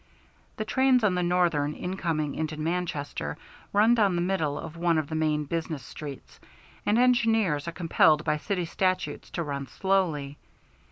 [0.57, 3.37] The trains on the Northern in coming into Manchester
[3.71, 6.39] run down the middle of one of the main business streets,
[6.87, 10.39] and engineers are compelled by city statutes to run slowly.